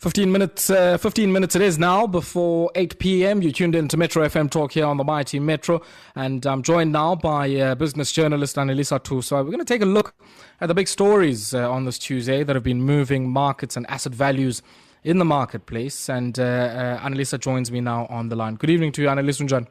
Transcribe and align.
15 0.00 0.32
minutes, 0.32 0.70
uh, 0.70 0.96
15 0.96 1.30
minutes 1.30 1.54
it 1.54 1.60
is 1.60 1.78
now 1.78 2.06
before 2.06 2.70
8 2.74 2.98
p.m. 2.98 3.42
You 3.42 3.52
tuned 3.52 3.74
in 3.74 3.86
to 3.88 3.98
Metro 3.98 4.26
FM 4.26 4.48
Talk 4.48 4.72
here 4.72 4.86
on 4.86 4.96
the 4.96 5.04
Mighty 5.04 5.38
Metro, 5.38 5.82
and 6.14 6.46
I'm 6.46 6.62
joined 6.62 6.90
now 6.90 7.16
by 7.16 7.54
uh, 7.56 7.74
business 7.74 8.10
journalist 8.10 8.56
Anelisa 8.56 9.02
Tu. 9.02 9.20
So 9.20 9.36
we're 9.36 9.50
going 9.50 9.58
to 9.58 9.64
take 9.66 9.82
a 9.82 9.86
look 9.86 10.14
at 10.62 10.68
the 10.68 10.74
big 10.74 10.88
stories 10.88 11.52
uh, 11.52 11.70
on 11.70 11.84
this 11.84 11.98
Tuesday 11.98 12.42
that 12.42 12.56
have 12.56 12.62
been 12.62 12.80
moving 12.80 13.30
markets 13.30 13.76
and 13.76 13.86
asset 13.90 14.14
values 14.14 14.62
in 15.04 15.18
the 15.18 15.26
marketplace. 15.26 16.08
And 16.08 16.38
uh, 16.38 16.44
uh, 16.44 17.00
Anelisa 17.00 17.38
joins 17.38 17.70
me 17.70 17.82
now 17.82 18.06
on 18.06 18.30
the 18.30 18.36
line. 18.36 18.54
Good 18.54 18.70
evening 18.70 18.92
to 18.92 19.02
you, 19.02 19.08
Anelisa 19.08 19.46
Unjan. 19.46 19.66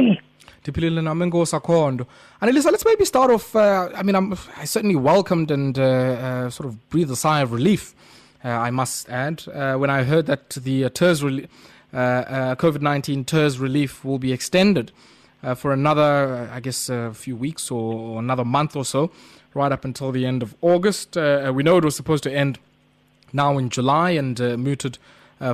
Diphilile 0.64 1.02
nami 1.02 1.26
inkosi 1.26 1.60
akhondo. 1.60 2.06
Anelisa, 2.40 2.70
let's 2.70 2.84
maybe 2.84 3.04
start 3.04 3.30
off. 3.30 3.54
Uh, 3.54 3.90
I 3.94 4.02
mean, 4.02 4.14
I'm, 4.14 4.32
I 4.56 4.64
certainly 4.64 4.96
welcomed 4.96 5.50
and 5.50 5.78
uh, 5.78 5.82
uh, 5.82 6.50
sort 6.50 6.68
of 6.68 6.88
breathed 6.88 7.10
a 7.10 7.16
sigh 7.16 7.40
of 7.40 7.52
relief, 7.52 7.94
uh, 8.44 8.48
I 8.48 8.70
must 8.70 9.08
add, 9.08 9.44
uh, 9.48 9.76
when 9.76 9.88
I 9.90 10.02
heard 10.02 10.26
that 10.26 10.50
the 10.50 10.84
uh, 10.84 10.88
COVID 10.90 12.80
19 12.80 13.24
TERS 13.24 13.58
relief 13.58 14.04
will 14.04 14.18
be 14.18 14.32
extended 14.32 14.92
for 15.56 15.72
another, 15.72 16.48
I 16.50 16.60
guess, 16.60 16.88
a 16.88 17.12
few 17.12 17.36
weeks 17.36 17.70
or, 17.70 17.94
or, 17.94 18.18
another 18.18 18.46
month 18.46 18.76
or 18.76 18.84
so, 18.84 19.10
right 19.52 19.70
up 19.70 19.84
until 19.84 20.10
the 20.10 20.24
end 20.24 20.42
of 20.42 20.54
August. 20.62 21.16
we 21.16 21.62
know 21.62 21.76
it 21.76 21.84
was 21.84 21.96
supposed 21.96 22.22
to 22.24 22.32
end 22.32 22.58
now 23.32 23.58
in 23.58 23.68
July 23.68 24.10
and 24.10 24.38
mooted 24.58 24.96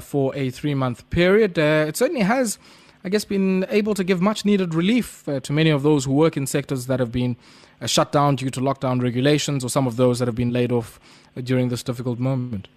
for 0.00 0.34
a 0.36 0.50
three 0.50 0.74
month 0.74 1.08
period. 1.10 1.58
it 1.58 1.96
certainly 1.96 2.22
has 2.22 2.58
I 3.02 3.08
guess, 3.08 3.24
been 3.24 3.66
able 3.70 3.94
to 3.94 4.04
give 4.04 4.20
much 4.20 4.44
needed 4.44 4.74
relief 4.74 5.26
uh, 5.26 5.40
to 5.40 5.52
many 5.52 5.70
of 5.70 5.82
those 5.82 6.04
who 6.04 6.12
work 6.12 6.36
in 6.36 6.46
sectors 6.46 6.86
that 6.86 7.00
have 7.00 7.10
been 7.10 7.36
uh, 7.80 7.86
shut 7.86 8.12
down 8.12 8.36
due 8.36 8.50
to 8.50 8.60
lockdown 8.60 9.02
regulations 9.02 9.64
or 9.64 9.70
some 9.70 9.86
of 9.86 9.96
those 9.96 10.18
that 10.18 10.28
have 10.28 10.34
been 10.34 10.52
laid 10.52 10.70
off 10.70 11.00
uh, 11.36 11.40
during 11.40 11.70
this 11.70 11.82
difficult 11.82 12.18
moment. 12.18 12.68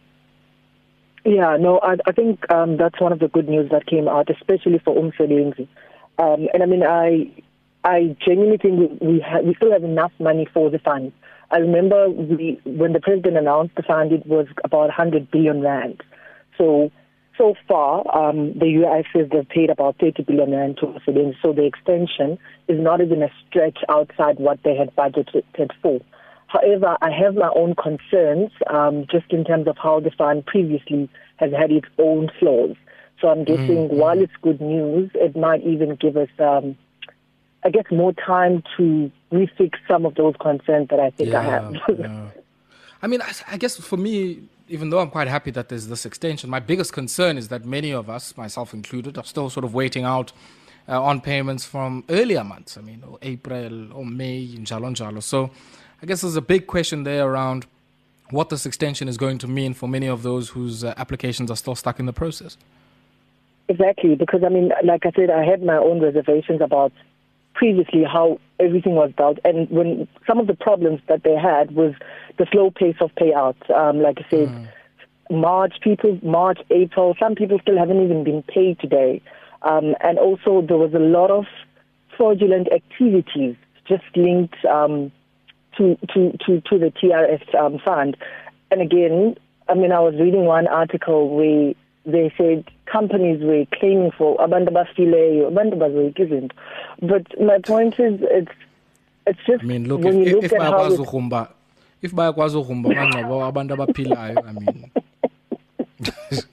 Yeah, 1.26 1.58
no, 1.58 1.80
I, 1.82 1.98
I 2.06 2.12
think 2.12 2.50
um, 2.52 2.78
that's 2.78 3.00
one 3.00 3.12
of 3.12 3.20
the 3.20 3.28
good 3.28 3.48
news 3.48 3.70
that 3.72 3.86
came 3.86 4.08
out, 4.08 4.30
especially 4.30 4.80
for 4.80 4.96
Umsebenzi. 4.96 5.68
Um, 6.20 6.48
and 6.54 6.62
I 6.62 6.66
mean, 6.66 6.84
I 6.84 7.32
I 7.84 8.16
genuinely 8.26 8.58
think 8.58 8.80
we 8.80 9.08
we, 9.08 9.20
ha- 9.20 9.40
we 9.40 9.56
still 9.56 9.72
have 9.72 9.84
enough 9.84 10.12
money 10.20 10.48
for 10.54 10.70
the 10.70 10.80
fund. 10.80 11.12
I 11.52 11.58
remember 11.58 12.10
we, 12.10 12.60
when 12.66 12.94
the 12.94 13.00
president 13.00 13.38
announced 13.38 13.76
the 13.76 13.84
fund, 13.84 14.12
it 14.12 14.26
was 14.26 14.48
about 14.64 14.88
100 14.88 15.30
billion 15.32 15.62
rand. 15.62 16.02
So 16.58 16.92
so 17.38 17.56
far, 17.68 18.06
um, 18.16 18.54
the 18.54 18.66
UIF 18.66 19.06
says 19.12 19.30
they've 19.32 19.48
paid 19.48 19.70
about 19.70 19.98
30 20.00 20.24
billion 20.24 20.52
rand 20.52 20.78
to 20.78 20.88
residents, 20.88 21.38
so 21.42 21.52
the 21.52 21.66
extension 21.66 22.38
is 22.68 22.80
not 22.80 23.02
even 23.02 23.24
a 23.24 23.30
stretch 23.48 23.80
outside 23.90 24.38
what 24.38 24.62
they 24.64 24.76
had 24.76 24.96
budgeted 24.96 25.72
for. 25.82 26.00
However, 26.48 26.98
I 27.02 27.10
have 27.10 27.34
my 27.34 27.50
own 27.56 27.74
concerns 27.74 28.52
um, 28.70 29.08
just 29.10 29.32
in 29.32 29.44
terms 29.44 29.68
of 29.68 29.76
how 29.82 30.00
the 30.00 30.12
fund 30.12 30.46
previously 30.46 31.10
has 31.38 31.52
had 31.52 31.72
its 31.72 31.88
own 31.98 32.30
flaws. 32.40 32.76
So 33.20 33.30
I'm 33.30 33.44
guessing 33.44 33.88
mm-hmm. 33.88 33.98
while 33.98 34.22
it's 34.22 34.34
good 34.44 34.62
news, 34.62 35.10
it 35.16 35.36
might 35.36 35.64
even 35.64 35.96
give 35.96 36.16
us, 36.16 36.30
um, 36.38 36.78
I 37.64 37.72
guess, 37.72 37.86
more 37.90 38.14
time 38.14 38.62
to 38.78 39.12
refix 39.32 39.72
some 39.88 40.06
of 40.06 40.14
those 40.14 40.36
concerns 40.40 40.90
that 40.90 41.00
I 41.00 41.10
think 41.10 41.30
yeah, 41.30 41.40
I 41.40 41.44
have. 41.44 41.76
yeah. 41.98 42.30
I 43.02 43.08
mean, 43.08 43.22
I, 43.22 43.34
I 43.48 43.58
guess 43.58 43.76
for 43.78 43.98
me, 43.98 44.44
even 44.68 44.90
though 44.90 45.00
I'm 45.00 45.10
quite 45.10 45.28
happy 45.28 45.52
that 45.52 45.70
there's 45.70 45.88
this 45.88 46.06
extension, 46.06 46.50
my 46.50 46.60
biggest 46.60 46.94
concern 46.94 47.38
is 47.38 47.50
that 47.50 47.66
many 47.66 47.92
of 47.92 48.10
us, 48.10 48.36
myself 48.38 48.74
included, 48.74 49.18
are 49.18 49.24
still 49.24 49.50
sort 49.50 49.64
of 49.64 49.74
waiting 49.74 50.04
out 50.04 50.32
uh, 50.88 51.02
on 51.02 51.22
payments 51.22 51.66
from 51.66 52.04
earlier 52.10 52.44
months. 52.44 52.78
I 52.78 52.82
mean, 52.82 53.04
or 53.08 53.18
April 53.22 53.94
or 53.94 54.06
May, 54.06 54.48
njalo 54.48 54.90
njalo. 54.96 55.22
So 55.22 55.52
I 56.02 56.06
guess 56.06 56.22
there's 56.22 56.36
a 56.36 56.42
big 56.42 56.68
question 56.68 57.04
there 57.04 57.28
around 57.28 57.66
what 58.30 58.50
this 58.50 58.66
extension 58.66 59.08
is 59.08 59.18
going 59.18 59.38
to 59.40 59.48
mean 59.48 59.74
for 59.74 59.88
many 59.88 60.08
of 60.08 60.24
those 60.24 60.50
whose 60.50 60.84
uh, 60.84 60.94
applications 60.98 61.52
are 61.52 61.56
still 61.56 61.76
stuck 61.76 62.00
in 62.00 62.06
the 62.06 62.14
process. 62.14 62.58
Exactly, 63.70 64.16
because 64.16 64.44
I 64.44 64.50
mean, 64.50 64.72
like 64.84 65.06
I 65.06 65.12
said, 65.12 65.30
I 65.30 65.46
had 65.46 65.64
my 65.64 65.78
own 65.78 66.02
reservations 66.02 66.62
about 66.62 66.92
previously 67.54 68.04
how 68.04 68.40
everything 68.60 68.96
was 68.96 69.12
dealt, 69.16 69.40
and 69.46 69.70
when 69.70 70.08
some 70.28 70.40
of 70.40 70.48
the 70.48 70.56
problems 70.56 71.00
that 71.08 71.24
they 71.24 71.36
had 71.36 71.72
was 71.72 71.94
the 72.38 72.48
slow 72.52 72.72
pace 72.72 72.96
of 73.02 73.12
payouts. 73.16 73.70
Um, 73.70 74.02
like 74.02 74.18
I 74.20 74.30
said, 74.30 74.50
mm. 74.50 74.68
March 75.30 75.76
people, 75.82 76.20
March, 76.22 76.60
April, 76.70 77.16
some 77.20 77.36
people 77.36 77.60
still 77.60 77.78
haven't 77.78 78.04
even 78.04 78.24
been 78.24 78.44
paid 78.44 78.80
today, 78.80 79.22
um, 79.62 79.96
and 80.02 80.20
also 80.20 80.62
there 80.62 80.78
was 80.78 80.94
a 80.94 81.00
lot 81.00 81.32
of 81.32 81.46
fraudulent 82.18 82.68
activities 82.72 83.56
just 83.88 84.04
linked 84.16 84.64
um, 84.66 85.12
to, 85.78 85.98
to 86.14 86.32
to 86.46 86.62
to 86.62 86.78
the 86.78 86.92
TERS 86.92 87.42
um, 87.60 87.80
fund. 87.80 88.18
And 88.70 88.82
again, 88.82 89.36
I 89.68 89.74
mean, 89.76 89.92
I 89.92 90.00
was 90.00 90.16
reading 90.16 90.46
one 90.46 90.68
article 90.68 91.36
where 91.36 91.74
they 92.06 92.34
said 92.38 92.66
companies 92.86 93.42
were 93.42 93.66
claiming 93.80 94.12
for 94.18 94.38
abantu 94.38 94.72
bazoyikizint 94.72 96.52
but 97.02 97.26
my 97.42 97.60
point 97.60 97.98
is 98.00 98.20
it's 98.24 98.52
it's 99.26 99.40
just 99.48 99.64
I 99.64 99.68
mean 99.68 99.88
look 99.88 100.02
when 100.02 100.22
if, 100.22 100.28
you 100.28 100.36
look 100.36 100.44
if, 100.46 100.52
if 100.52 100.60
ugrumba 100.60 101.50
if 102.04 102.14
bayakwazi 102.14 102.58
ugrumba 102.58 102.90
amangcwaba 102.92 103.46
abantu 103.48 103.74
abaphilayo 103.74 104.38
I 104.50 104.54
mean 104.54 104.92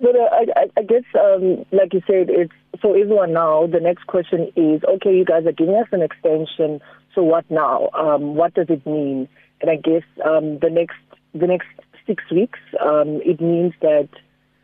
but 0.00 0.14
uh, 0.16 0.30
I, 0.56 0.70
I 0.76 0.82
guess 0.82 1.04
um, 1.14 1.64
like 1.72 1.92
you 1.92 2.02
said 2.06 2.30
it's 2.30 2.52
for 2.80 2.96
everyone 2.96 3.32
now 3.32 3.66
the 3.66 3.80
next 3.80 4.06
question 4.06 4.40
is 4.56 4.82
okay 4.84 5.12
you 5.14 5.24
guys 5.24 5.44
are 5.46 5.52
giving 5.52 5.74
us 5.74 5.88
an 5.92 6.02
extension 6.02 6.80
so 7.14 7.22
what 7.22 7.44
now 7.50 7.90
um, 7.92 8.36
what 8.36 8.54
does 8.54 8.70
it 8.70 8.86
mean 8.86 9.28
and 9.60 9.70
I 9.70 9.76
guess 9.76 10.04
um, 10.24 10.58
the 10.60 10.70
next 10.70 10.96
the 11.34 11.46
next 11.46 11.68
six 12.06 12.24
weeks, 12.30 12.58
um, 12.80 13.20
it 13.24 13.40
means 13.40 13.74
that 13.82 14.08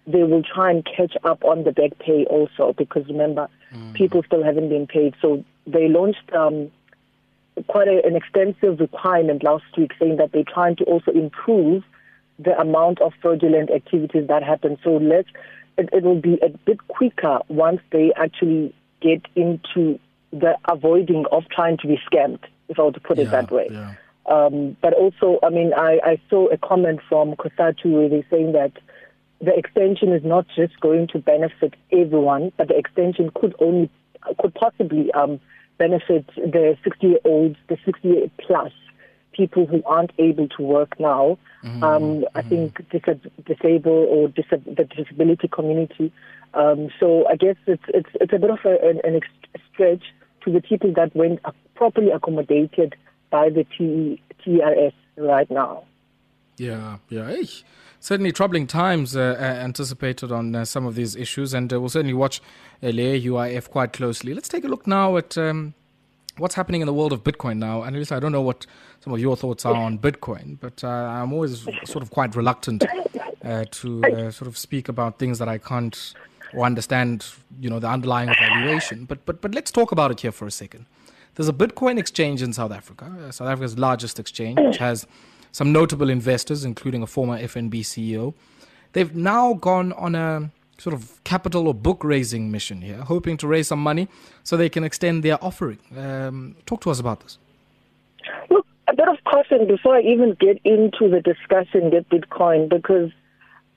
they 0.07 0.23
will 0.23 0.43
try 0.43 0.71
and 0.71 0.85
catch 0.85 1.15
up 1.25 1.45
on 1.45 1.65
the 1.65 1.73
back 1.73 1.99
pay 1.99 2.25
also 2.27 2.75
because 2.77 3.07
remember, 3.07 3.49
mm. 3.73 3.95
people 3.95 4.23
still 4.25 4.43
haven't 4.43 4.69
been 4.69 4.87
paid. 4.87 5.15
So 5.23 5.45
they 5.67 5.89
launched 5.89 6.33
um, 6.33 6.71
quite 7.69 7.89
a, 7.89 8.03
an 8.05 8.17
extensive 8.17 8.81
requirement 8.81 9.43
last 9.43 9.65
week 9.77 9.93
saying 9.99 10.17
that 10.17 10.33
they're 10.33 10.45
trying 10.45 10.77
to 10.77 10.85
also 10.85 11.11
improve 11.13 11.83
the 12.39 12.59
amount 12.59 13.01
of 13.01 13.13
fraudulent 13.23 13.71
activities 13.71 14.27
that 14.29 14.43
happen. 14.43 14.77
So 14.83 14.97
let's, 14.97 15.29
it, 15.79 15.89
it 15.93 16.03
will 16.03 16.21
be 16.21 16.39
a 16.43 16.49
bit 16.49 16.87
quicker 16.89 17.39
once 17.49 17.81
they 17.91 18.13
actually 18.17 18.75
get 19.01 19.23
into 19.37 19.99
the 20.33 20.57
avoiding 20.69 21.27
of 21.31 21.45
trying 21.49 21.79
to 21.79 21.87
be 21.87 21.99
scammed, 22.11 22.41
if 22.69 22.79
I 22.79 22.83
were 22.83 22.93
to 22.93 23.01
put 23.01 23.19
yeah, 23.19 23.25
it 23.25 23.31
that 23.31 23.51
way. 23.51 23.69
Yeah. 23.71 23.95
Um, 24.27 24.77
but 24.81 24.95
also, 24.95 25.39
I 25.43 25.51
mean, 25.51 25.73
I, 25.75 26.01
I 26.03 26.21
saw 26.31 26.49
a 26.49 26.57
comment 26.57 27.01
from 27.09 27.37
COSATU 27.37 27.85
where 27.93 28.09
they're 28.09 28.27
saying 28.31 28.53
that 28.53 28.73
the 29.41 29.55
extension 29.55 30.13
is 30.13 30.25
not 30.25 30.47
just 30.57 30.81
going 30.81 31.09
to 31.09 31.19
benefit 31.19 31.75
everyone, 31.93 32.51
but 32.57 32.69
the 32.69 32.77
extension 32.77 33.31
could 33.35 33.55
only 33.59 33.91
could 34.39 34.55
possibly 34.55 35.13
um, 35.13 35.39
benefit 35.79 36.27
the 36.37 36.77
60 36.85 37.07
year 37.07 37.19
olds, 37.25 37.57
the 37.69 37.77
60 37.85 38.31
plus 38.39 38.73
people 39.33 39.67
who 39.67 39.83
aren't 39.85 40.13
able 40.19 40.49
to 40.49 40.63
work 40.63 40.99
now. 40.99 41.39
Mm-hmm. 41.65 41.83
Um, 41.83 42.25
I 42.35 42.43
mm-hmm. 42.43 42.49
think 42.49 42.91
dis- 42.91 43.31
disabled 43.45 44.09
or 44.09 44.29
dis- 44.29 44.45
the 44.51 44.85
disability 44.85 45.49
community. 45.49 46.13
Um, 46.55 46.89
so 47.01 47.27
I 47.29 47.37
guess 47.37 47.57
it's 47.67 47.83
it's 47.89 48.11
it's 48.21 48.33
a 48.33 48.39
bit 48.39 48.51
of 48.51 48.59
a, 48.65 48.79
an, 48.89 49.01
an 49.03 49.21
stretch 49.73 50.05
to 50.45 50.53
the 50.53 50.61
people 50.61 50.93
that 50.95 51.15
went 51.17 51.41
properly 51.75 52.11
accommodated 52.11 52.95
by 53.31 53.49
the 53.49 53.65
T- 53.77 54.23
TERS 54.45 54.93
right 55.17 55.51
now. 55.51 55.85
Yeah, 56.57 56.99
yeah. 57.09 57.27
Hey, 57.27 57.49
certainly 58.01 58.33
troubling 58.33 58.67
times 58.67 59.17
uh, 59.17 59.37
uh, 59.39 59.43
anticipated 59.43 60.31
on 60.31 60.55
uh, 60.55 60.65
some 60.65 60.87
of 60.87 60.95
these 60.95 61.17
issues, 61.17 61.55
and 61.55 61.73
uh, 61.73 61.81
we'll 61.81 61.89
certainly 61.89 62.15
watch 62.15 62.41
uh, 62.83 62.87
UIF 62.89 63.71
quite 63.71 63.93
closely. 63.93 64.35
Let's 64.35 64.49
take 64.49 64.65
a 64.65 64.69
look 64.69 64.87
now 64.87 65.17
at 65.17 65.37
um, 65.39 65.75
what's 66.37 66.55
happening 66.55 66.81
in 66.81 66.87
the 66.87 66.93
world 66.93 67.13
of 67.13 67.25
Bitcoin 67.25 67.57
now. 67.57 67.83
And 67.83 67.97
I 68.13 68.21
don't 68.21 68.33
know 68.33 68.43
what 68.43 68.67
some 69.01 69.13
of 69.13 69.21
your 69.21 69.37
thoughts 69.37 69.65
are 69.65 69.75
on 69.75 69.99
Bitcoin, 69.99 70.59
but 70.61 70.85
uh, 70.85 70.89
I'm 70.89 71.33
always 71.33 71.63
sort 71.85 72.03
of 72.03 72.11
quite 72.11 72.37
reluctant 72.37 72.85
to 73.43 74.31
sort 74.33 74.49
of 74.49 74.57
speak 74.57 74.89
about 74.89 75.19
things 75.19 75.39
that 75.39 75.49
I 75.49 75.59
can't 75.59 76.15
or 76.55 76.65
understand, 76.65 77.27
you 77.61 77.69
know, 77.69 77.81
the 77.81 77.89
underlying 77.89 78.29
valuation. 78.29 79.07
But 79.07 79.25
but 79.27 79.41
but 79.41 79.55
let's 79.55 79.71
talk 79.71 79.93
about 79.93 80.11
it 80.11 80.21
here 80.21 80.33
for 80.33 80.47
a 80.47 80.51
second. 80.51 80.87
There's 81.35 81.49
a 81.49 81.53
Bitcoin 81.53 81.99
exchange 81.99 82.43
in 82.43 82.53
South 82.53 82.71
Africa, 82.71 83.33
South 83.33 83.49
Africa's 83.49 83.77
largest 83.77 84.21
exchange, 84.21 84.61
which 84.61 84.77
has 84.77 85.07
some 85.55 85.71
notable 85.73 86.11
investors, 86.11 86.65
including 86.65 87.01
a 87.01 87.07
former 87.07 87.39
FNB 87.39 87.75
CEO. 87.83 88.35
They've 88.93 89.15
now 89.15 89.55
gone 89.55 89.93
on 89.93 90.17
a 90.17 90.51
sort 90.79 90.95
of 90.95 91.23
capital 91.23 91.69
or 91.69 91.75
book 91.75 92.03
raising 92.03 92.51
mission 92.51 92.83
here, 92.83 92.97
hoping 92.97 93.37
to 93.37 93.47
raise 93.47 93.69
some 93.69 93.79
money 93.79 94.09
so 94.43 94.57
they 94.57 94.69
can 94.69 94.83
extend 94.83 95.23
their 95.23 95.43
offering. 95.43 95.79
Um, 95.97 96.57
talk 96.67 96.81
to 96.81 96.91
us 96.91 96.99
about 96.99 97.21
this. 97.21 97.39
Look, 98.51 98.67
a 98.89 98.97
bit 98.97 99.07
of 99.07 99.17
caution 99.31 99.69
before 99.69 99.95
I 99.95 100.01
even 100.01 100.37
get 100.41 100.61
into 100.65 101.09
the 101.09 101.21
discussion 101.21 101.91
get 101.91 102.09
Bitcoin 102.09 102.69
because 102.69 103.13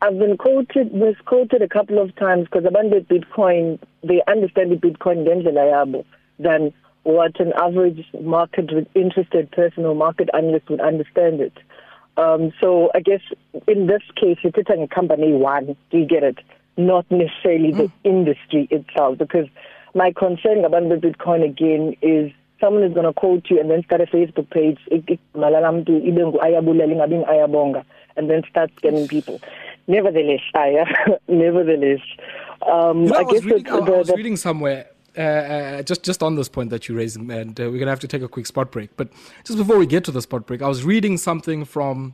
I've 0.01 0.17
been 0.17 0.35
quoted, 0.35 0.95
misquoted 0.95 1.61
a 1.61 1.69
couple 1.69 1.99
of 1.99 2.15
times 2.15 2.45
because 2.45 2.65
about 2.65 2.85
Bitcoin, 3.07 3.79
they 4.03 4.23
understand 4.27 4.71
the 4.71 4.77
Bitcoin 4.77 5.25
than 6.39 6.73
what 7.07 7.39
an 7.39 7.53
average 7.53 8.05
market 8.21 8.69
interested 8.93 9.49
person 9.51 9.85
or 9.85 9.95
market 9.95 10.29
analyst 10.33 10.69
would 10.69 10.81
understand 10.81 11.39
it. 11.39 11.53
Um, 12.17 12.51
so 12.59 12.89
I 12.95 12.99
guess 12.99 13.21
in 13.67 13.87
this 13.87 14.01
case, 14.15 14.39
it's 14.43 14.57
a 14.57 14.87
company 14.93 15.33
one. 15.33 15.77
Do 15.91 15.97
you 15.97 16.05
get 16.05 16.23
it? 16.23 16.39
Not 16.75 17.05
necessarily 17.09 17.71
mm. 17.71 17.77
the 17.77 17.91
industry 18.09 18.67
itself, 18.71 19.17
because 19.17 19.47
my 19.93 20.11
concern 20.11 20.65
about 20.65 20.89
the 20.89 20.95
Bitcoin 20.95 21.43
again 21.43 21.95
is 22.01 22.31
someone 22.59 22.83
is 22.83 22.93
going 22.93 23.05
to 23.05 23.13
quote 23.13 23.49
you 23.49 23.59
and 23.59 23.69
then 23.69 23.83
start 23.83 24.01
a 24.01 24.05
Facebook 24.05 24.49
page, 24.49 24.79
and 28.17 28.29
then 28.29 28.41
start 28.49 28.71
scamming 28.77 29.07
people. 29.07 29.39
Nevertheless, 29.87 30.41
I, 30.55 30.83
nevertheless, 31.27 31.99
um, 32.67 33.03
you 33.03 33.09
know, 33.09 33.15
I, 33.15 33.19
I, 33.19 33.23
guess 33.31 33.43
reading, 33.43 33.63
the, 33.63 33.81
the, 33.81 33.93
I 33.93 33.97
was 33.97 34.11
reading 34.11 34.35
somewhere. 34.35 34.87
Uh, 35.17 35.21
uh, 35.21 35.81
just 35.81 36.03
just 36.03 36.21
on 36.21 36.35
this 36.35 36.47
point 36.47 36.69
that 36.69 36.87
you're 36.87 36.97
raising, 36.97 37.29
and 37.31 37.59
uh, 37.59 37.69
we're 37.71 37.79
gonna 37.79 37.89
have 37.91 37.99
to 37.99 38.07
take 38.07 38.21
a 38.21 38.27
quick 38.27 38.45
spot 38.45 38.71
break. 38.71 38.95
But 38.97 39.09
just 39.43 39.57
before 39.57 39.77
we 39.77 39.87
get 39.87 40.03
to 40.05 40.11
the 40.11 40.21
spot 40.21 40.45
break, 40.45 40.61
I 40.61 40.67
was 40.67 40.83
reading 40.83 41.17
something 41.17 41.65
from 41.65 42.13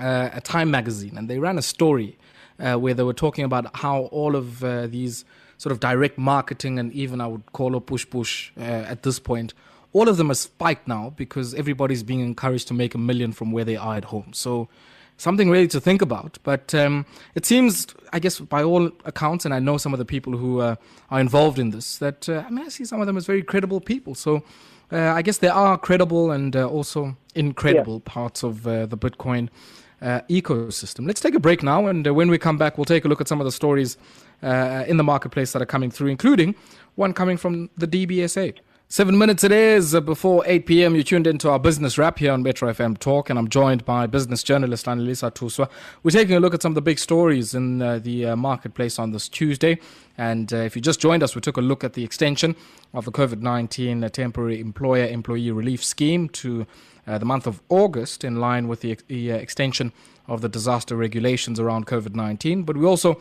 uh, 0.00 0.30
a 0.32 0.40
Time 0.40 0.70
magazine, 0.70 1.16
and 1.16 1.30
they 1.30 1.38
ran 1.38 1.56
a 1.56 1.62
story 1.62 2.18
uh, 2.58 2.74
where 2.74 2.94
they 2.94 3.04
were 3.04 3.12
talking 3.12 3.44
about 3.44 3.76
how 3.76 4.02
all 4.06 4.34
of 4.34 4.64
uh, 4.64 4.88
these 4.88 5.24
sort 5.56 5.70
of 5.70 5.78
direct 5.78 6.18
marketing 6.18 6.80
and 6.80 6.92
even 6.92 7.20
I 7.20 7.28
would 7.28 7.52
call 7.52 7.76
it 7.76 7.86
push 7.86 8.04
push 8.10 8.50
at 8.56 9.04
this 9.04 9.20
point 9.20 9.54
all 9.92 10.08
of 10.08 10.16
them 10.16 10.30
are 10.30 10.34
spiked 10.34 10.88
now 10.88 11.12
because 11.16 11.54
everybody's 11.54 12.02
being 12.02 12.20
encouraged 12.20 12.68
to 12.68 12.74
make 12.74 12.94
a 12.94 12.98
million 12.98 13.32
from 13.32 13.52
where 13.52 13.64
they 13.64 13.76
are 13.76 13.96
at 13.96 14.06
home. 14.06 14.32
So 14.32 14.68
something 15.16 15.50
really 15.50 15.68
to 15.68 15.80
think 15.80 16.02
about. 16.02 16.38
But 16.42 16.74
um, 16.74 17.06
it 17.34 17.46
seems, 17.46 17.86
I 18.12 18.18
guess, 18.18 18.40
by 18.40 18.62
all 18.62 18.90
accounts, 19.04 19.44
and 19.44 19.54
I 19.54 19.58
know 19.58 19.78
some 19.78 19.92
of 19.92 19.98
the 19.98 20.04
people 20.04 20.36
who 20.36 20.60
uh, 20.60 20.76
are 21.10 21.20
involved 21.20 21.58
in 21.58 21.70
this, 21.70 21.98
that 21.98 22.28
uh, 22.28 22.44
I 22.46 22.50
mean, 22.50 22.64
I 22.64 22.68
see 22.68 22.84
some 22.84 23.00
of 23.00 23.06
them 23.06 23.16
as 23.16 23.26
very 23.26 23.42
credible 23.42 23.80
people. 23.80 24.14
So 24.14 24.42
uh, 24.90 25.12
I 25.14 25.22
guess 25.22 25.38
there 25.38 25.54
are 25.54 25.78
credible 25.78 26.30
and 26.30 26.54
uh, 26.54 26.68
also 26.68 27.16
incredible 27.34 28.02
yeah. 28.04 28.12
parts 28.12 28.42
of 28.42 28.66
uh, 28.66 28.86
the 28.86 28.98
Bitcoin 28.98 29.48
uh, 30.00 30.20
ecosystem. 30.28 31.06
Let's 31.06 31.20
take 31.20 31.34
a 31.34 31.40
break 31.40 31.62
now, 31.62 31.86
and 31.86 32.06
when 32.14 32.28
we 32.28 32.38
come 32.38 32.58
back, 32.58 32.76
we'll 32.76 32.84
take 32.84 33.04
a 33.04 33.08
look 33.08 33.20
at 33.20 33.28
some 33.28 33.40
of 33.40 33.44
the 33.44 33.52
stories 33.52 33.96
in 34.42 34.96
the 34.96 35.04
marketplace 35.04 35.52
that 35.52 35.62
are 35.62 35.66
coming 35.66 35.92
through, 35.92 36.08
including 36.08 36.56
one 36.96 37.12
coming 37.12 37.36
from 37.36 37.70
the 37.76 37.86
DBSA. 37.86 38.58
Seven 38.92 39.16
minutes 39.16 39.42
it 39.42 39.52
is 39.52 39.98
before 40.00 40.44
8 40.44 40.66
p.m. 40.66 40.94
You 40.94 41.02
tuned 41.02 41.26
into 41.26 41.48
our 41.48 41.58
business 41.58 41.96
wrap 41.96 42.18
here 42.18 42.30
on 42.30 42.42
Metro 42.42 42.70
FM 42.70 42.98
Talk, 42.98 43.30
and 43.30 43.38
I'm 43.38 43.48
joined 43.48 43.86
by 43.86 44.06
business 44.06 44.42
journalist 44.42 44.84
Anelisa 44.84 45.32
Tuswa. 45.32 45.70
We're 46.02 46.10
taking 46.10 46.36
a 46.36 46.40
look 46.40 46.52
at 46.52 46.60
some 46.60 46.72
of 46.72 46.74
the 46.74 46.82
big 46.82 46.98
stories 46.98 47.54
in 47.54 47.80
uh, 47.80 48.00
the 48.00 48.26
uh, 48.26 48.36
marketplace 48.36 48.98
on 48.98 49.12
this 49.12 49.30
Tuesday. 49.30 49.78
And 50.18 50.52
uh, 50.52 50.56
if 50.58 50.76
you 50.76 50.82
just 50.82 51.00
joined 51.00 51.22
us, 51.22 51.34
we 51.34 51.40
took 51.40 51.56
a 51.56 51.62
look 51.62 51.84
at 51.84 51.94
the 51.94 52.04
extension 52.04 52.54
of 52.92 53.06
the 53.06 53.12
COVID 53.12 53.40
19 53.40 54.04
uh, 54.04 54.10
temporary 54.10 54.60
employer 54.60 55.06
employee 55.06 55.50
relief 55.50 55.82
scheme 55.82 56.28
to 56.28 56.66
uh, 57.06 57.16
the 57.16 57.24
month 57.24 57.46
of 57.46 57.62
August, 57.70 58.24
in 58.24 58.40
line 58.40 58.68
with 58.68 58.82
the, 58.82 58.98
the 59.08 59.32
uh, 59.32 59.36
extension 59.36 59.94
of 60.28 60.42
the 60.42 60.50
disaster 60.50 60.96
regulations 60.96 61.58
around 61.58 61.86
COVID 61.86 62.14
19. 62.14 62.64
But 62.64 62.76
we 62.76 62.84
also 62.84 63.18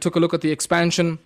took 0.00 0.16
a 0.16 0.20
look 0.20 0.34
at 0.34 0.42
the 0.42 0.50
expansion 0.50 1.18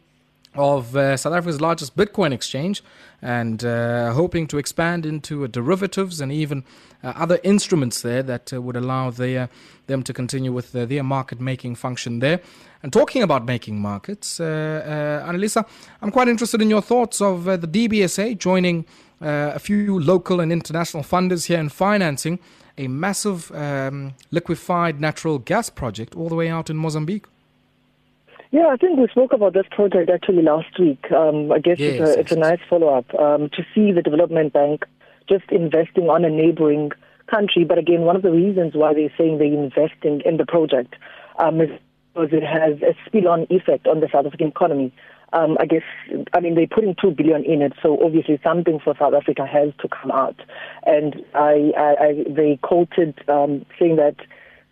of 0.54 0.96
uh, 0.96 1.16
South 1.16 1.34
Africa's 1.34 1.60
largest 1.60 1.96
Bitcoin 1.96 2.32
exchange 2.32 2.82
and 3.20 3.64
uh, 3.64 4.12
hoping 4.12 4.46
to 4.46 4.58
expand 4.58 5.04
into 5.04 5.44
uh, 5.44 5.46
derivatives 5.46 6.20
and 6.20 6.32
even 6.32 6.64
uh, 7.02 7.12
other 7.16 7.38
instruments 7.42 8.02
there 8.02 8.22
that 8.22 8.52
uh, 8.52 8.62
would 8.62 8.76
allow 8.76 9.10
their, 9.10 9.48
them 9.86 10.02
to 10.02 10.12
continue 10.12 10.52
with 10.52 10.72
their 10.72 11.02
market 11.02 11.40
making 11.40 11.74
function 11.74 12.20
there. 12.20 12.40
And 12.82 12.92
talking 12.92 13.22
about 13.22 13.44
making 13.44 13.80
markets, 13.80 14.38
uh, 14.38 15.24
Anelisa, 15.26 15.66
I'm 16.00 16.12
quite 16.12 16.28
interested 16.28 16.62
in 16.62 16.70
your 16.70 16.82
thoughts 16.82 17.20
of 17.20 17.44
the 17.44 17.58
DBSA 17.58 18.38
joining 18.38 18.86
a 19.20 19.58
few 19.58 19.98
local 19.98 20.38
and 20.38 20.52
international 20.52 21.02
funders 21.02 21.46
here 21.46 21.58
in 21.58 21.70
financing 21.70 22.38
a 22.78 22.86
massive 22.86 23.50
um, 23.50 24.14
liquefied 24.30 25.00
natural 25.00 25.40
gas 25.40 25.68
project 25.68 26.14
all 26.14 26.28
the 26.28 26.36
way 26.36 26.48
out 26.48 26.70
in 26.70 26.76
Mozambique. 26.76 27.26
Yeah, 28.50 28.68
I 28.68 28.76
think 28.76 28.98
we 28.98 29.06
spoke 29.08 29.32
about 29.32 29.52
this 29.52 29.66
project 29.70 30.08
actually 30.08 30.42
last 30.42 30.78
week. 30.78 31.04
Um, 31.12 31.52
I 31.52 31.58
guess 31.58 31.78
yes, 31.78 31.94
it's, 31.94 32.00
a, 32.00 32.06
yes, 32.06 32.16
it's 32.18 32.32
a 32.32 32.38
nice 32.38 32.60
follow 32.68 32.88
up 32.88 33.14
um, 33.14 33.50
to 33.50 33.62
see 33.74 33.92
the 33.92 34.00
development 34.00 34.54
bank 34.54 34.84
just 35.28 35.44
investing 35.50 36.08
on 36.08 36.24
a 36.24 36.30
neighboring 36.30 36.90
country. 37.26 37.64
But 37.64 37.76
again, 37.76 38.02
one 38.02 38.16
of 38.16 38.22
the 38.22 38.30
reasons 38.30 38.74
why 38.74 38.94
they're 38.94 39.12
saying 39.18 39.38
they're 39.38 39.46
investing 39.46 40.22
in 40.24 40.38
the 40.38 40.46
project 40.46 40.94
um, 41.38 41.60
is 41.60 41.68
because 42.14 42.30
it 42.32 42.42
has 42.42 42.80
a 42.82 42.96
spill 43.06 43.28
on 43.28 43.46
effect 43.50 43.86
on 43.86 44.00
the 44.00 44.08
South 44.10 44.24
African 44.26 44.48
economy. 44.48 44.92
Um, 45.34 45.58
I 45.60 45.66
guess, 45.66 45.82
I 46.32 46.40
mean, 46.40 46.54
they're 46.54 46.66
putting 46.66 46.96
two 46.98 47.10
billion 47.10 47.44
in 47.44 47.60
it, 47.60 47.74
so 47.82 48.02
obviously 48.02 48.40
something 48.42 48.80
for 48.82 48.94
South 48.98 49.12
Africa 49.12 49.44
has 49.44 49.74
to 49.80 49.88
come 49.88 50.10
out. 50.10 50.36
And 50.86 51.22
I, 51.34 51.72
I, 51.76 51.94
I 52.00 52.24
they 52.26 52.58
quoted 52.62 53.14
um, 53.28 53.66
saying 53.78 53.96
that 53.96 54.16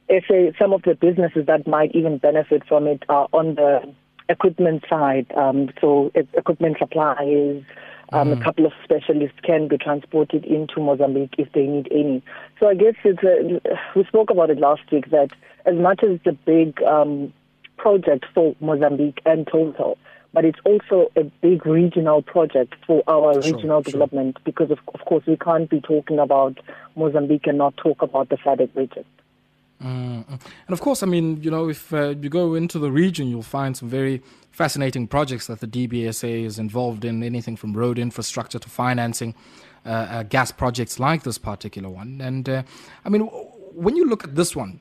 SA, 0.09 0.53
some 0.59 0.73
of 0.73 0.83
the 0.83 0.95
businesses 0.95 1.47
that 1.47 1.67
might 1.67 1.95
even 1.95 2.19
benefit 2.19 2.63
from 2.67 2.87
it 2.87 3.03
are 3.09 3.29
on 3.33 3.57
the 3.57 3.81
equipment 4.29 4.85
side. 4.89 5.27
Um, 5.37 5.71
so 5.81 6.11
equipment 6.15 6.77
suppliers, 6.79 7.65
um, 8.13 8.29
mm. 8.29 8.41
a 8.41 8.45
couple 8.45 8.67
of 8.67 8.73
specialists 8.85 9.39
can 9.43 9.69
be 9.69 9.79
transported 9.79 10.45
into 10.45 10.81
Mozambique 10.81 11.35
if 11.39 11.53
they 11.53 11.67
need 11.67 11.89
any. 11.91 12.23
So 12.61 12.69
I 12.69 12.75
guess 12.75 12.95
it's 13.05 13.23
a, 13.23 13.61
we 13.97 14.05
spoke 14.05 14.31
about 14.31 14.51
it 14.51 14.59
last 14.59 14.83
week 14.93 15.11
that 15.11 15.31
as 15.65 15.75
much 15.75 16.03
as 16.03 16.11
it's 16.11 16.27
a 16.27 16.33
big 16.33 16.81
um, 16.83 17.33
project 17.77 18.27
for 18.33 18.55
Mozambique 18.61 19.21
and 19.27 19.47
Total, 19.47 19.99
but 20.33 20.45
it's 20.45 20.59
also 20.65 21.11
a 21.17 21.25
big 21.43 21.67
regional 21.67 22.23
project 22.23 22.75
for 22.87 23.03
our 23.09 23.35
sure, 23.43 23.55
regional 23.55 23.83
sure. 23.83 23.93
development 23.93 24.39
because 24.45 24.71
of, 24.71 24.79
of 24.95 25.01
course 25.07 25.25
we 25.27 25.37
can't 25.37 25.69
be 25.69 25.81
talking 25.81 26.19
about 26.19 26.59
Mozambique 26.95 27.47
and 27.47 27.59
not 27.59 27.77
talk 27.77 28.03
about 28.03 28.29
the 28.29 28.37
SADC 28.37 28.75
region. 28.77 29.05
Mm. 29.83 30.25
And 30.29 30.41
of 30.71 30.81
course, 30.81 31.03
I 31.03 31.07
mean, 31.07 31.43
you 31.43 31.51
know, 31.51 31.69
if 31.69 31.93
uh, 31.93 32.15
you 32.21 32.29
go 32.29 32.55
into 32.55 32.79
the 32.79 32.91
region, 32.91 33.29
you'll 33.29 33.43
find 33.43 33.77
some 33.77 33.89
very 33.89 34.23
fascinating 34.51 35.07
projects 35.07 35.49
that 35.49 35.61
the 35.61 35.67
DBSA 35.67 36.45
is 36.45 36.59
involved 36.59 37.05
in, 37.05 37.23
anything 37.23 37.57
from 37.57 37.75
road 37.75 37.99
infrastructure 37.99 38.59
to 38.59 38.69
financing 38.71 39.35
uh, 39.85 39.89
uh, 39.89 40.23
gas 40.25 40.51
projects 40.51 40.99
like 40.99 41.23
this 41.23 41.39
particular 41.39 41.89
one. 41.91 42.21
And 42.21 42.49
uh, 42.49 42.63
I 43.05 43.09
mean, 43.09 43.21
when 43.21 43.97
you 43.97 44.07
look 44.07 44.25
at 44.25 44.35
this 44.35 44.57
one, 44.57 44.81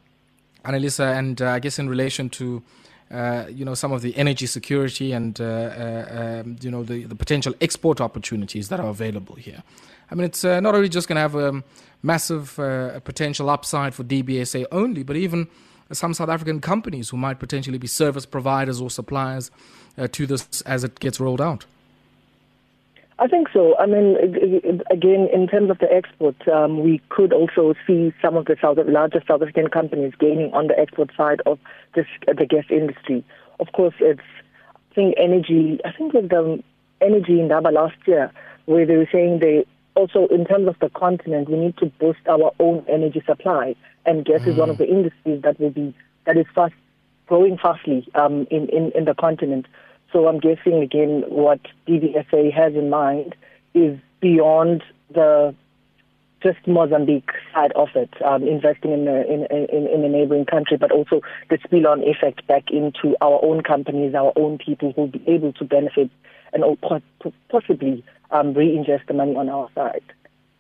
Anelisa, 0.64 1.16
and 1.18 1.42
uh, 1.42 1.52
I 1.52 1.60
guess 1.60 1.78
in 1.78 1.90
relation 1.90 2.30
to 2.30 2.64
uh, 3.12 3.46
you 3.50 3.64
know 3.66 3.76
some 3.76 3.92
of 3.92 4.02
the 4.02 4.18
energy 4.18 4.48
security 4.48 5.12
and 5.12 5.40
um, 5.40 6.56
you 6.60 6.72
know 6.72 6.84
the, 6.84 7.04
the 7.04 7.16
potential 7.16 7.54
export 7.62 8.02
opportunities 8.02 8.70
that 8.70 8.80
are 8.80 8.90
available 8.90 9.36
here. 9.36 9.62
I 10.10 10.16
mean, 10.16 10.26
it's 10.26 10.44
uh, 10.44 10.60
not 10.60 10.76
only 10.76 10.90
just 10.90 11.08
going 11.08 11.16
to 11.16 11.22
have 11.22 11.36
a 11.36 11.64
massive 12.04 12.60
uh, 12.60 13.00
potential 13.02 13.50
upside 13.50 13.96
for 13.96 14.04
DBSA 14.04 14.66
only, 14.72 15.04
but 15.04 15.16
even 15.16 15.48
some 15.92 16.14
South 16.14 16.30
African 16.30 16.62
companies 16.62 17.10
who 17.10 17.18
might 17.18 17.40
potentially 17.40 17.78
be 17.78 17.88
service 17.88 18.26
providers 18.26 18.82
or 18.82 18.90
suppliers 18.90 19.52
uh, 19.98 20.08
to 20.12 20.26
this 20.26 20.62
as 20.62 20.84
it 20.84 21.00
gets 21.00 21.20
rolled 21.20 21.42
out. 21.42 21.66
I 23.18 23.28
think 23.28 23.48
so. 23.54 23.78
I 23.78 23.86
mean, 23.86 24.18
again, 24.92 25.30
in 25.34 25.48
terms 25.48 25.70
of 25.70 25.80
the 25.80 25.92
export, 25.92 26.36
um, 26.50 26.82
we 26.84 27.02
could 27.08 27.32
also 27.32 27.74
see 27.88 28.14
some 28.22 28.36
of 28.36 28.46
the 28.46 28.58
South, 28.62 28.78
largest 28.86 29.28
South 29.28 29.42
African 29.42 29.70
companies 29.70 30.12
gaining 30.20 30.54
on 30.54 30.68
the 30.68 30.78
export 30.78 31.12
side 31.16 31.42
of 31.46 31.58
this, 31.94 32.08
the 32.28 32.46
gas 32.46 32.66
industry. 32.70 33.24
Of 33.62 33.72
course, 33.72 33.94
it's 34.00 34.20
I 34.92 34.96
think 34.96 35.16
energy. 35.18 35.80
I 35.86 35.94
think 35.94 36.12
with 36.14 36.30
the 36.30 36.62
energy 37.00 37.40
Indaba 37.40 37.70
last 37.70 37.96
year, 38.06 38.32
where 38.66 38.86
they 38.86 38.98
were 38.98 39.10
saying 39.12 39.40
they 39.40 39.66
also 39.96 40.28
in 40.28 40.46
terms 40.46 40.68
of 40.68 40.76
the 40.80 40.90
continent, 40.90 41.50
we 41.50 41.58
need 41.58 41.78
to 41.78 41.88
boost 42.00 42.20
our 42.28 42.52
own 42.60 42.86
energy 42.90 43.24
supply, 43.26 43.76
and 44.06 44.26
gas 44.26 44.42
mm. 44.42 44.48
is 44.48 44.58
one 44.58 44.70
of 44.70 44.76
mm. 44.76 44.80
the 44.80 44.88
industries 44.88 45.42
that 45.42 45.60
will 45.60 45.72
be 45.72 45.94
that 46.26 46.38
is 46.38 46.46
fast 46.54 46.74
growing 47.28 47.58
fastly 47.58 48.08
um, 48.16 48.48
in, 48.52 48.68
in 48.70 48.92
in 48.92 49.06
the 49.06 49.16
continent. 49.16 49.66
So 50.12 50.28
I'm 50.28 50.40
guessing 50.40 50.82
again 50.82 51.24
what 51.28 51.60
DBSA 51.88 52.54
has 52.54 52.74
in 52.74 52.90
mind 52.90 53.36
is 53.74 53.98
beyond 54.22 54.84
the 55.14 55.54
just 56.42 56.68
Mozambique 56.68 57.32
side 57.54 57.72
of 57.76 57.90
it, 57.96 58.10
um, 58.24 58.44
investing 58.48 58.92
in, 58.92 59.08
a, 59.08 59.22
in, 59.22 59.48
in, 59.50 59.88
in 59.88 60.04
a 60.04 60.10
neighboring 60.10 60.46
country, 60.46 60.78
but 60.78 60.92
also 60.92 61.22
the 61.50 61.58
spill-on 61.64 62.04
effect 62.04 62.46
back 62.46 62.70
into 62.70 63.18
our 63.20 63.44
own 63.44 63.64
companies, 63.64 64.14
our 64.14 64.32
own 64.36 64.60
people 64.60 64.92
who 64.92 65.02
will 65.02 65.08
be 65.08 65.24
able 65.28 65.54
to 65.54 65.66
benefit 65.66 66.12
and 66.54 66.64
possibly 67.50 68.04
um, 68.32 68.54
reinvest 68.54 69.08
the 69.08 69.14
money 69.14 69.36
on 69.36 69.50
our 69.50 69.70
side. 69.76 70.04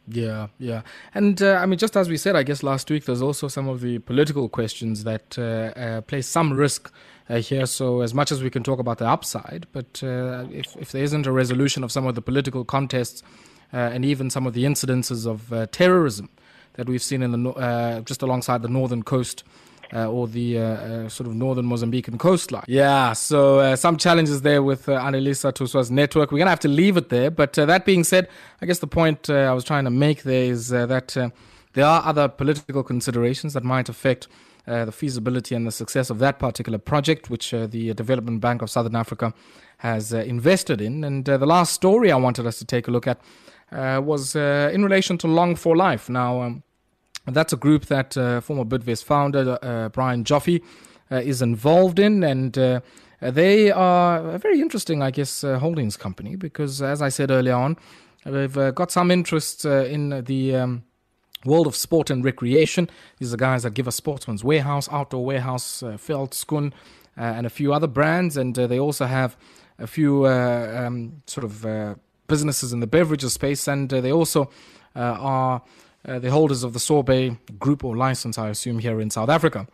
Yeah, 0.07 0.47
yeah. 0.59 0.81
And 1.13 1.41
uh, 1.41 1.55
I 1.55 1.65
mean, 1.65 1.79
just 1.79 1.97
as 1.97 2.09
we 2.09 2.17
said, 2.17 2.35
I 2.35 2.43
guess 2.43 2.61
last 2.61 2.89
week, 2.91 3.05
there's 3.05 3.21
also 3.21 3.47
some 3.47 3.67
of 3.67 3.81
the 3.81 3.99
political 3.99 4.47
questions 4.49 5.03
that 5.03 5.37
uh, 5.37 5.79
uh, 5.79 6.01
place 6.01 6.27
some 6.27 6.53
risk 6.53 6.91
uh, 7.27 7.37
here. 7.37 7.65
So, 7.65 8.01
as 8.01 8.13
much 8.13 8.31
as 8.31 8.43
we 8.43 8.51
can 8.51 8.63
talk 8.63 8.79
about 8.79 8.99
the 8.99 9.07
upside, 9.07 9.65
but 9.71 10.03
uh, 10.03 10.45
if, 10.51 10.75
if 10.75 10.91
there 10.91 11.03
isn't 11.03 11.25
a 11.25 11.31
resolution 11.31 11.83
of 11.83 11.91
some 11.91 12.05
of 12.05 12.13
the 12.13 12.21
political 12.21 12.63
contests 12.63 13.23
uh, 13.73 13.77
and 13.77 14.05
even 14.05 14.29
some 14.29 14.45
of 14.45 14.53
the 14.53 14.63
incidences 14.63 15.25
of 15.25 15.71
terrorism 15.71 16.29
that 16.73 16.87
we've 16.87 17.03
seen 17.03 17.23
in 17.23 17.31
the 17.31 18.03
just 18.05 18.21
alongside 18.21 18.61
the 18.61 18.67
northern 18.67 19.01
coast 19.01 19.43
or 20.03 20.27
the 20.27 20.59
uh, 20.59 20.63
uh, 20.63 21.09
sort 21.09 21.27
of 21.27 21.35
northern 21.35 21.65
Mozambican 21.65 22.19
coastline. 22.19 22.65
Yeah, 22.67 23.13
so 23.13 23.59
uh, 23.59 23.75
some 23.75 23.97
challenges 23.97 24.41
there 24.41 24.61
with 24.61 24.89
uh, 24.89 24.99
Anelisa 24.99 25.53
Tuswa's 25.53 25.89
network. 25.89 26.31
We're 26.31 26.39
going 26.39 26.47
to 26.47 26.51
have 26.51 26.59
to 26.61 26.67
leave 26.67 26.97
it 26.97 27.09
there. 27.09 27.31
But 27.31 27.57
uh, 27.57 27.65
that 27.65 27.85
being 27.85 28.03
said, 28.03 28.27
I 28.61 28.65
guess 28.65 28.79
the 28.79 28.87
point 28.87 29.29
I 29.29 29.53
was 29.53 29.63
trying 29.63 29.85
to 29.85 29.91
make 29.91 30.23
there 30.23 30.45
is 30.51 30.69
that 30.69 31.15
there 31.73 31.85
are 31.85 32.03
other 32.05 32.27
political 32.27 32.83
considerations 32.83 33.53
that 33.53 33.63
might 33.63 33.89
affect 33.89 34.27
uh, 34.67 34.85
the 34.85 34.91
feasibility 34.91 35.53
and 35.53 35.67
the 35.67 35.71
success 35.71 36.09
of 36.09 36.19
that 36.19 36.39
particular 36.39 36.79
project, 36.79 37.29
which 37.29 37.53
uh, 37.53 37.67
the 37.67 37.93
Development 37.93 38.41
Bank 38.41 38.61
of 38.61 38.69
Southern 38.69 38.95
Africa 38.95 39.33
has 39.77 40.13
uh, 40.13 40.19
invested 40.19 40.81
in. 40.81 41.03
And 41.03 41.27
uh, 41.29 41.37
the 41.37 41.45
last 41.45 41.73
story 41.73 42.11
I 42.11 42.15
wanted 42.15 42.47
us 42.47 42.57
to 42.59 42.65
take 42.65 42.87
a 42.87 42.91
look 42.91 43.07
at 43.07 43.19
uh, 43.71 44.01
was 44.03 44.35
uh, 44.35 44.71
in 44.73 44.83
relation 44.83 45.17
to 45.19 45.27
Long 45.27 45.55
for 45.55 45.75
Life. 45.75 46.09
Now, 46.09 46.41
um, 46.41 46.63
that's 47.27 47.53
a 47.53 47.57
group 47.57 47.85
that 47.85 48.13
former 48.43 48.65
Bidvest 48.65 49.03
founder 49.03 49.89
Brian 49.93 50.23
Joffe 50.23 50.61
is 51.11 51.41
involved 51.41 51.99
in, 51.99 52.23
and 52.23 52.53
they 53.21 53.71
are 53.71 54.29
a 54.31 54.37
very 54.37 54.61
interesting, 54.61 55.01
I 55.01 55.11
guess, 55.11 55.41
holdings 55.41 55.97
company 55.97 56.35
because, 56.35 56.81
as 56.81 57.01
I 57.01 57.09
said 57.09 57.31
earlier 57.31 57.55
on, 57.55 57.77
they've 58.25 58.75
got 58.75 58.91
some 58.91 59.11
interest 59.11 59.65
in 59.65 60.23
the 60.25 60.55
um, 60.55 60.83
World 61.45 61.67
of 61.67 61.75
Sport 61.75 62.09
and 62.09 62.25
Recreation. 62.25 62.89
These 63.19 63.33
are 63.33 63.37
guys 63.37 63.63
that 63.63 63.73
give 63.73 63.87
us 63.87 63.95
Sportsman's 63.95 64.43
Warehouse, 64.43 64.89
Outdoor 64.91 65.23
Warehouse, 65.23 65.83
uh, 65.83 65.91
Veldskoen, 65.91 66.73
uh, 67.17 67.21
and 67.21 67.45
a 67.45 67.49
few 67.49 67.73
other 67.73 67.87
brands. 67.87 68.35
And 68.35 68.57
uh, 68.57 68.67
they 68.67 68.79
also 68.79 69.05
have 69.05 69.37
a 69.77 69.87
few 69.87 70.25
uh, 70.25 70.85
um, 70.85 71.21
sort 71.27 71.43
of 71.43 71.65
uh, 71.65 71.95
businesses 72.27 72.73
in 72.73 72.79
the 72.79 72.87
beverages 72.87 73.33
space. 73.33 73.67
And 73.67 73.93
uh, 73.93 74.01
they 74.01 74.11
also 74.11 74.49
are 74.95 75.61
the 76.05 76.31
holders 76.31 76.63
of 76.63 76.73
the 76.73 76.79
Sorbet 76.79 77.37
Group 77.59 77.83
or 77.83 77.95
license, 77.95 78.37
I 78.37 78.49
assume, 78.49 78.79
here 78.79 79.01
in 79.01 79.09
South 79.09 79.29
Africa. 79.29 79.67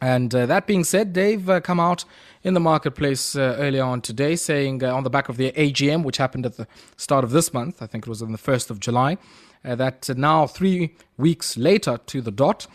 And 0.00 0.32
uh, 0.34 0.46
that 0.46 0.66
being 0.66 0.84
said, 0.84 1.14
they've 1.14 1.48
uh, 1.48 1.60
come 1.60 1.80
out 1.80 2.04
in 2.44 2.54
the 2.54 2.60
marketplace 2.60 3.34
uh, 3.34 3.56
earlier 3.58 3.82
on 3.82 4.00
today 4.00 4.36
saying 4.36 4.84
on 4.84 5.02
the 5.02 5.10
back 5.10 5.28
of 5.28 5.36
their 5.36 5.50
AGM, 5.52 6.04
which 6.04 6.18
happened 6.18 6.46
at 6.46 6.56
the 6.56 6.68
start 6.96 7.24
of 7.24 7.30
this 7.30 7.52
month, 7.52 7.82
I 7.82 7.86
think 7.86 8.06
it 8.06 8.08
was 8.08 8.22
on 8.22 8.30
the 8.30 8.38
1st 8.38 8.70
of 8.70 8.78
July, 8.78 9.18
uh, 9.64 9.74
that 9.74 10.08
now, 10.16 10.46
three 10.46 10.94
weeks 11.16 11.56
later 11.56 11.98
to 12.06 12.20
the 12.20 12.30
dot, 12.30 12.68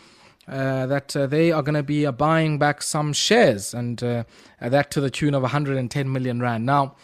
uh, 0.46 0.84
that 0.86 1.16
uh, 1.16 1.26
they 1.26 1.50
are 1.50 1.62
going 1.62 1.74
to 1.74 1.82
be 1.82 2.08
buying 2.10 2.58
back 2.58 2.82
some 2.82 3.14
shares, 3.14 3.72
and 3.72 3.98
that 4.60 4.90
to 4.90 5.00
the 5.00 5.10
tune 5.10 5.34
of 5.34 5.40
110 5.42 6.12
million 6.12 6.40
rand. 6.40 6.66
Now, 6.66 6.94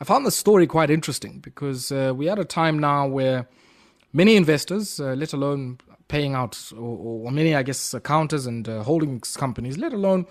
I 0.00 0.04
found 0.04 0.24
this 0.24 0.36
story 0.36 0.66
quite 0.66 0.90
interesting 0.90 1.40
because 1.40 1.90
we're 1.90 2.32
at 2.32 2.38
a 2.38 2.44
time 2.46 2.78
now 2.78 3.06
where 3.06 3.46
many 4.16 4.34
investors, 4.34 4.98
let 4.98 5.32
alone 5.32 5.78
paying 6.08 6.34
out, 6.34 6.72
or, 6.72 7.26
or, 7.26 7.30
many, 7.30 7.54
I 7.54 7.62
guess, 7.62 7.94
counters 8.04 8.46
and 8.46 8.68
uh, 8.68 8.82
holdings 8.82 9.36
companies, 9.36 9.76
let 9.76 9.92
alone 9.92 10.26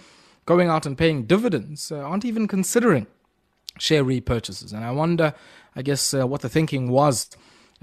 going 0.45 0.69
out 0.69 0.85
and 0.85 0.97
paying 0.97 1.23
dividends, 1.23 1.91
uh, 1.91 1.97
aren't 1.97 2.25
even 2.25 2.47
considering 2.47 3.07
share 3.77 4.03
repurchases. 4.03 4.73
And 4.73 4.83
I 4.83 4.91
wonder, 4.91 5.33
I 5.75 5.81
guess, 5.81 6.13
uh, 6.13 6.25
what 6.25 6.41
the 6.41 6.49
thinking 6.49 6.89
was 6.89 7.29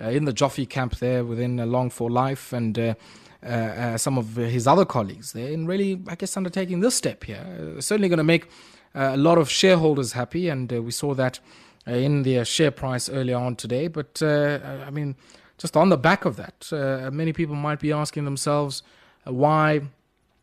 uh, 0.00 0.08
in 0.08 0.24
the 0.24 0.32
Joffe 0.32 0.68
camp 0.68 0.96
there 0.96 1.24
within 1.24 1.60
uh, 1.60 1.66
Long 1.66 1.90
for 1.90 2.10
Life 2.10 2.52
and 2.52 2.78
uh, 2.78 3.98
some 3.98 4.16
of 4.16 4.36
his 4.36 4.66
other 4.66 4.84
colleagues 4.84 5.32
there 5.32 5.50
in 5.50 5.66
really, 5.66 6.00
I 6.08 6.14
guess, 6.14 6.36
undertaking 6.36 6.80
this 6.80 6.94
step 6.94 7.24
here. 7.24 7.76
certainly 7.80 8.08
going 8.08 8.18
to 8.18 8.24
make 8.24 8.48
a 8.94 9.16
lot 9.16 9.38
of 9.38 9.50
shareholders 9.50 10.12
happy, 10.12 10.48
and 10.48 10.70
we 10.70 10.92
saw 10.92 11.14
that 11.14 11.40
in 11.86 12.22
the 12.22 12.44
share 12.44 12.70
price 12.70 13.08
earlier 13.08 13.36
on 13.36 13.56
today. 13.56 13.88
But 13.88 14.22
I 14.22 14.90
mean, 14.90 15.16
just 15.62 15.76
on 15.76 15.90
the 15.90 15.96
back 15.96 16.24
of 16.24 16.34
that, 16.36 16.68
uh, 16.72 17.08
many 17.12 17.32
people 17.32 17.54
might 17.54 17.78
be 17.78 17.92
asking 17.92 18.24
themselves 18.24 18.82
uh, 19.24 19.32
why, 19.32 19.80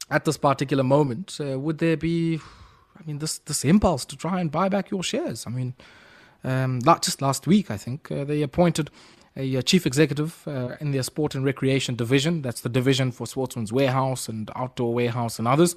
at 0.09 0.23
this 0.23 0.37
particular 0.37 0.83
moment, 0.83 1.37
uh, 1.41 1.59
would 1.59 1.79
there 1.79 1.97
be, 1.97 2.39
I 2.97 3.01
mean, 3.05 3.19
this 3.19 3.39
this 3.39 3.65
impulse 3.65 4.05
to 4.05 4.15
try 4.15 4.39
and 4.39 4.49
buy 4.49 4.69
back 4.69 4.89
your 4.89 5.03
shares? 5.03 5.45
I 5.45 5.49
mean, 5.49 5.73
um, 6.45 6.79
just 7.01 7.21
last 7.21 7.47
week, 7.47 7.69
I 7.69 7.75
think 7.75 8.07
they 8.07 8.41
appointed 8.41 8.89
a, 9.35 9.55
a 9.57 9.61
chief 9.61 9.85
executive 9.85 10.47
uh, 10.47 10.77
in 10.79 10.91
their 10.91 11.03
sport 11.03 11.35
and 11.35 11.43
recreation 11.43 11.95
division. 11.95 12.41
That's 12.41 12.61
the 12.61 12.69
division 12.69 13.11
for 13.11 13.27
Sportsman's 13.27 13.73
Warehouse 13.73 14.29
and 14.29 14.49
Outdoor 14.55 14.93
Warehouse 14.93 15.37
and 15.37 15.49
others. 15.49 15.75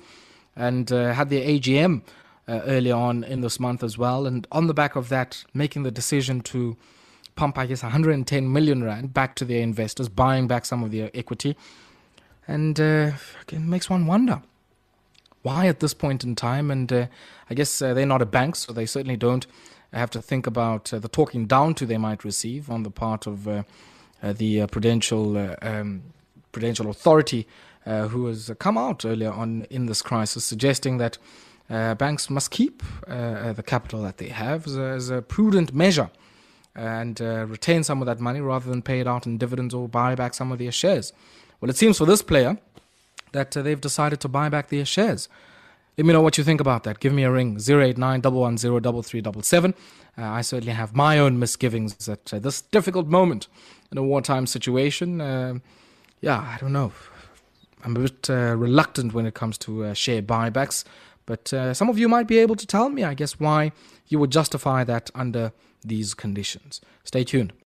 And 0.55 0.93
uh, 0.93 1.15
had 1.15 1.31
their 1.31 1.45
AGM 1.45 2.03
uh, 2.47 2.61
early 2.67 2.93
on 2.93 3.25
in 3.25 3.41
this 3.41 3.59
month 3.59 3.83
as 3.83 3.99
well. 3.99 4.25
And 4.25 4.47
on 4.53 4.69
the 4.69 4.75
back 4.75 4.95
of 4.95 5.09
that, 5.09 5.45
making 5.53 5.83
the 5.83 5.91
decision 5.91 6.43
to 6.43 6.77
pump, 7.37 7.59
I 7.59 7.67
guess, 7.67 7.83
110 7.83 8.53
million 8.53 8.85
rand 8.85 9.15
back 9.15 9.35
to 9.37 9.45
their 9.45 9.62
investors, 9.62 10.09
buying 10.09 10.47
back 10.47 10.65
some 10.65 10.83
of 10.83 10.91
their 10.91 11.11
equity. 11.15 11.57
And 12.47 12.79
uh, 12.81 13.12
it 13.51 13.61
makes 13.61 13.89
one 13.89 14.07
wonder 14.07 14.43
why 15.43 15.67
at 15.67 15.81
this 15.81 15.95
point 15.95 16.25
in 16.25 16.35
time. 16.35 16.71
And 16.71 16.93
uh, 16.93 17.07
I 17.51 17.55
guess 17.55 17.83
uh, 17.83 17.95
they're 17.95 18.07
not 18.07 18.23
a 18.23 18.27
bank, 18.27 18.57
so 18.57 18.73
they 18.73 18.87
certainly 18.87 19.17
don't 19.17 19.47
have 19.93 20.11
to 20.11 20.23
think 20.23 20.47
about 20.47 20.93
uh, 20.93 20.99
the 20.99 21.09
talking 21.09 21.47
down 21.47 21.75
to 21.75 21.87
they 21.87 21.99
might 21.99 22.25
receive 22.25 22.71
on 22.71 22.83
the 22.83 22.91
part 22.91 23.27
of 23.27 23.47
uh, 23.47 23.62
uh, 24.23 24.33
the 24.33 24.67
prudential 24.69 25.37
um, 25.61 26.03
prudential 26.51 26.91
authority, 26.91 27.47
who 27.85 28.27
has 28.27 28.51
come 28.59 28.79
out 28.79 29.05
earlier 29.05 29.33
on 29.33 29.67
in 29.71 29.87
this 29.87 30.03
crisis, 30.03 30.45
suggesting 30.45 30.99
that 30.99 31.19
banks 31.69 32.29
must 32.29 32.51
keep 32.51 32.83
the 33.07 33.65
capital 33.67 34.03
that 34.03 34.19
they 34.19 34.29
have 34.29 34.67
as 34.67 34.77
a, 34.77 34.83
as 34.83 35.11
a 35.11 35.23
prudent 35.23 35.75
measure 35.75 36.11
and 36.75 37.21
uh, 37.21 37.47
retain 37.47 37.83
some 37.85 38.00
of 38.00 38.07
that 38.07 38.21
money 38.21 38.41
rather 38.41 38.69
than 38.71 38.83
pay 38.83 39.00
it 39.00 39.07
out 39.07 39.26
in 39.26 39.38
dividends 39.38 39.75
or 39.75 39.88
buy 39.88 40.14
back 40.14 40.35
some 40.35 40.52
of 40.52 40.59
their 40.59 40.73
shares. 40.73 41.12
Well, 41.61 41.71
it 41.71 41.76
seems 41.76 41.99
for 41.99 42.07
this 42.07 42.23
player 42.23 42.59
that 43.33 43.57
uh, 43.57 43.62
they've 43.62 43.81
decided 43.81 44.21
to 44.21 44.29
buy 44.29 44.49
back 44.49 44.69
their 44.69 44.85
shares. 44.85 45.29
Let 45.99 46.07
me 46.07 46.12
know 46.14 46.23
what 46.23 46.38
you 46.38 46.45
think 46.45 46.61
about 46.61 46.85
that. 46.85 47.00
Give 47.00 47.12
me 47.12 47.25
a 47.25 47.31
ring 47.31 47.59
089 47.61 48.23
uh, 50.19 50.23
I 50.25 50.43
certainly 50.43 50.73
have 50.73 50.95
my 50.95 51.19
own 51.19 51.38
misgivings 51.38 52.09
at 52.09 52.33
uh, 52.35 52.38
this 52.38 52.61
difficult 52.61 53.07
moment 53.07 53.49
in 53.91 53.99
a 53.99 54.02
wartime 54.02 54.47
situation. 54.47 55.21
Uh, 55.21 55.59
yeah, 56.21 56.38
I 56.38 56.59
don't 56.61 56.73
know. 56.73 56.93
I'm 57.85 57.97
a 57.97 58.00
bit 58.00 58.31
uh, 58.31 58.55
reluctant 58.57 59.12
when 59.12 59.26
it 59.26 59.35
comes 59.35 59.59
to 59.59 59.85
uh, 59.85 59.95
share 59.95 60.23
buybacks, 60.23 60.85
but 61.26 61.52
uh, 61.52 61.75
some 61.75 61.88
of 61.88 61.99
you 61.99 62.09
might 62.09 62.26
be 62.26 62.38
able 62.38 62.57
to 62.57 62.67
tell 62.67 62.88
me, 62.88 63.05
I 63.05 63.14
guess, 63.14 63.38
why 63.38 63.73
you 64.09 64.19
would 64.19 64.31
justify 64.31 64.85
that 64.85 65.11
under 65.14 65.52
these 65.85 66.14
conditions. 66.14 66.81
Stay 67.05 67.25
tuned. 67.25 67.52